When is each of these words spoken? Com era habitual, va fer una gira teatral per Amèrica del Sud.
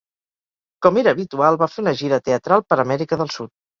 Com 0.85 0.95
era 1.01 1.13
habitual, 1.15 1.57
va 1.65 1.69
fer 1.73 1.79
una 1.85 1.95
gira 2.01 2.19
teatral 2.31 2.67
per 2.71 2.81
Amèrica 2.87 3.21
del 3.23 3.35
Sud. 3.37 3.53